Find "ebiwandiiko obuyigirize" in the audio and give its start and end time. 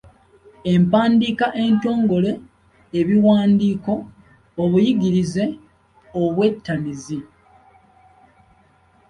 2.99-5.45